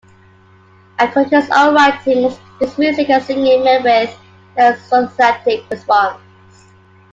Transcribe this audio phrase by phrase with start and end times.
[0.97, 4.19] According to his own writings, his music and singing met with
[4.57, 6.65] an enthusiastic response.